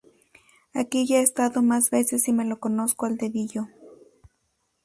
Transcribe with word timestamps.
Aquí 0.73 1.05
ya 1.05 1.17
he 1.17 1.21
estado 1.21 1.61
más 1.61 1.91
veces 1.91 2.27
y 2.27 2.33
me 2.33 2.43
lo 2.43 2.59
conozco 2.59 3.05
al 3.05 3.17
dedillo 3.17 3.67